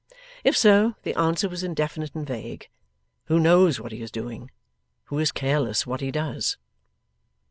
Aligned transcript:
If 0.43 0.57
so, 0.57 0.95
the 1.03 1.13
answer 1.13 1.47
was 1.47 1.61
indefinite 1.61 2.15
and 2.15 2.25
vague. 2.25 2.69
Who 3.25 3.39
knows 3.39 3.79
what 3.79 3.91
he 3.91 4.01
is 4.01 4.09
doing, 4.09 4.49
who 5.03 5.19
is 5.19 5.31
careless 5.31 5.85
what 5.85 6.01
he 6.01 6.09
does! 6.09 6.57